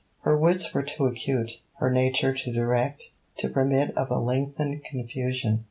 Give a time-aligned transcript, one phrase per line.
[0.21, 5.59] Her wits were too acute, her nature too direct, to permit of a lengthened confusion.